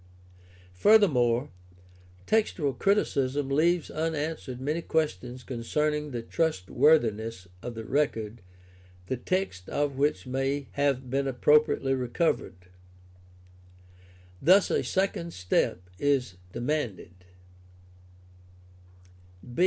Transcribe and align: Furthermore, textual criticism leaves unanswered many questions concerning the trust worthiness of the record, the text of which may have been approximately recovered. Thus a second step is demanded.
Furthermore, 0.73 1.51
textual 2.25 2.73
criticism 2.73 3.49
leaves 3.49 3.91
unanswered 3.91 4.59
many 4.59 4.81
questions 4.81 5.43
concerning 5.43 6.09
the 6.09 6.23
trust 6.23 6.71
worthiness 6.71 7.47
of 7.61 7.75
the 7.75 7.85
record, 7.85 8.41
the 9.05 9.15
text 9.15 9.69
of 9.69 9.99
which 9.99 10.25
may 10.25 10.69
have 10.71 11.11
been 11.11 11.27
approximately 11.27 11.93
recovered. 11.93 12.55
Thus 14.41 14.71
a 14.71 14.83
second 14.83 15.33
step 15.33 15.87
is 15.99 16.35
demanded. 16.51 17.13